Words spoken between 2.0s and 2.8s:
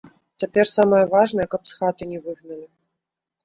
не выгналі.